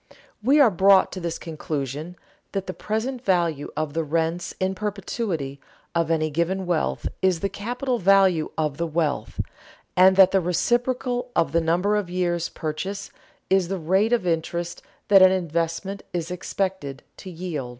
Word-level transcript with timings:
We 0.41 0.59
are 0.59 0.71
brought 0.71 1.11
to 1.11 1.19
this 1.19 1.37
conclusion: 1.37 2.15
that 2.53 2.65
the 2.65 2.73
present 2.73 3.23
value 3.23 3.69
of 3.77 3.93
the 3.93 4.03
rents 4.03 4.51
in 4.59 4.73
perpetuity, 4.73 5.59
of 5.93 6.09
any 6.09 6.31
given 6.31 6.65
wealth, 6.65 7.07
is 7.21 7.41
the 7.41 7.49
capital 7.49 7.99
value 7.99 8.49
of 8.57 8.77
the 8.77 8.87
wealth; 8.87 9.39
and 9.95 10.15
that 10.15 10.31
the 10.31 10.41
reciprocal 10.41 11.29
of 11.35 11.51
the 11.51 11.61
number 11.61 11.95
of 11.97 12.09
years' 12.09 12.49
purchase 12.49 13.11
is 13.47 13.67
the 13.67 13.77
rate 13.77 14.11
of 14.11 14.25
interest 14.25 14.81
that 15.09 15.21
an 15.21 15.31
investment 15.31 16.01
is 16.13 16.31
expected 16.31 17.03
to 17.17 17.29
yield. 17.29 17.69